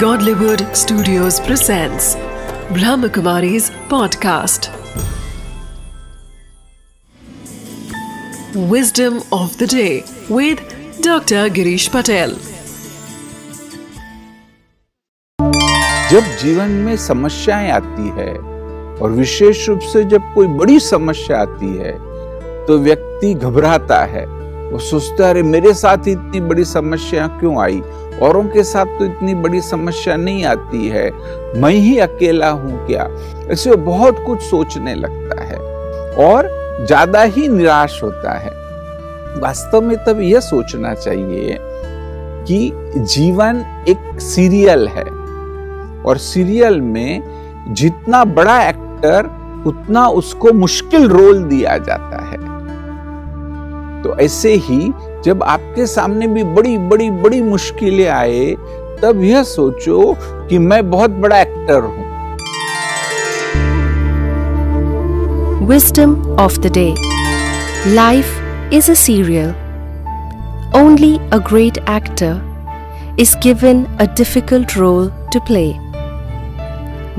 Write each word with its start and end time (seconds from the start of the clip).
Godlywood 0.00 0.62
Studios 0.76 1.38
presents 1.40 2.16
Brahmakumari's 2.76 3.70
podcast. 3.92 4.68
Wisdom 8.72 9.22
of 9.32 9.56
the 9.56 9.66
day 9.66 10.04
with 10.28 10.60
Dr. 11.00 11.48
Girish 11.58 11.88
Patel. 11.90 12.36
जब 16.10 16.36
जीवन 16.42 16.70
में 16.84 16.96
समस्याएँ 16.96 17.70
आती 17.70 18.08
है 18.20 18.32
और 19.00 19.10
विशेष 19.12 19.68
रूप 19.68 19.80
से 19.92 20.04
जब 20.04 20.32
कोई 20.34 20.46
बड़ी 20.60 20.78
समस्या 20.80 21.40
आती 21.40 21.76
है 21.78 21.92
तो 22.66 22.78
व्यक्ति 22.78 23.34
घबराता 23.34 24.04
है 24.14 24.26
वो 24.72 24.78
सोचता 24.78 25.24
है, 25.24 25.30
अरे, 25.30 25.42
मेरे 25.42 25.74
साथ 25.74 26.08
इतनी 26.08 26.40
बड़ी 26.40 26.64
समस्या 26.64 27.26
क्यों 27.26 27.62
आई? 27.62 27.82
औरों 28.22 28.44
के 28.44 28.62
साथ 28.62 28.86
तो 28.86 29.04
इतनी 29.04 29.34
बड़ी 29.34 29.60
समस्या 29.60 30.16
नहीं 30.16 30.44
आती 30.44 30.88
है। 30.88 31.10
मैं 31.56 31.70
ही 31.70 31.98
अकेला 31.98 32.50
हूँ 32.50 32.86
क्या? 32.86 33.08
ऐसे 33.50 33.70
वो 33.70 33.76
बहुत 33.76 34.24
कुछ 34.26 34.42
सोचने 34.42 34.94
लगता 34.94 35.42
है 35.44 35.56
और 36.14 36.66
ज़्यादा 36.86 37.22
ही 37.22 37.48
निराश 37.48 38.00
होता 38.02 38.38
है। 38.38 38.50
वास्तव 39.40 39.80
में 39.80 40.04
तब 40.04 40.20
यह 40.20 40.40
सोचना 40.40 40.94
चाहिए 40.94 41.58
कि 42.48 42.72
जीवन 42.98 43.84
एक 43.88 44.20
सीरियल 44.20 44.88
है 44.88 45.04
और 46.02 46.18
सीरियल 46.18 46.80
में 46.80 47.22
जितना 47.68 48.24
बड़ा 48.24 48.62
एक्टर, 48.62 49.24
उतना 49.66 50.08
उसको 50.08 50.52
मुश्किल 50.52 51.08
रोल 51.08 51.42
दिया 51.42 51.78
जाता 51.78 52.24
है। 52.24 52.45
तो 54.02 54.16
ऐसे 54.20 54.54
ही 54.64 54.92
जब 55.24 55.42
आपके 55.42 55.86
सामने 55.86 56.26
भी 56.28 56.42
बड़ी 56.44 56.76
बड़ी 56.78 57.10
बड़ी 57.22 57.40
मुश्किलें 57.42 58.06
आए, 58.08 58.54
तब 59.02 59.22
यह 59.24 59.42
सोचो 59.44 60.16
कि 60.48 60.58
मैं 60.58 60.90
बहुत 60.90 61.10
बड़ा 61.22 61.40
एक्टर 61.40 61.80
हूँ। 61.82 62.04
Wisdom 65.68 66.14
of 66.40 66.58
the 66.60 66.72
day 66.74 66.92
life 67.94 68.72
is 68.72 68.90
a 68.90 68.94
serial 68.94 69.50
only 70.76 71.16
a 71.32 71.38
great 71.50 71.78
actor 71.78 73.16
is 73.20 73.36
given 73.42 73.84
a 73.84 74.04
difficult 74.16 74.76
role 74.78 75.10
to 75.32 75.40
play 75.48 75.66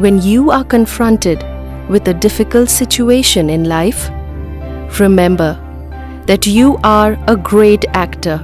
when 0.01 0.19
you 0.23 0.49
are 0.49 0.63
confronted 0.71 1.43
with 1.91 2.09
a 2.09 2.13
difficult 2.21 2.69
situation 2.69 3.49
in 3.49 3.65
life 3.65 4.07
remember 5.01 5.66
that 6.27 6.45
you 6.45 6.77
are 6.83 7.17
a 7.27 7.35
great 7.35 7.85
actor 7.93 8.37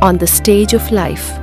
on 0.00 0.18
the 0.18 0.26
stage 0.26 0.74
of 0.74 0.92
life. 0.92 1.38